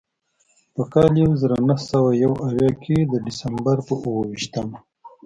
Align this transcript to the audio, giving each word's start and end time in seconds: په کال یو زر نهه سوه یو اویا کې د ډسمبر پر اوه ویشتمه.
په 0.75 0.83
کال 0.93 1.11
یو 1.23 1.31
زر 1.41 1.51
نهه 1.67 1.81
سوه 1.89 2.09
یو 2.23 2.33
اویا 2.47 2.69
کې 2.83 2.97
د 3.11 3.13
ډسمبر 3.25 3.77
پر 3.87 3.97
اوه 4.09 4.21
ویشتمه. 4.29 4.77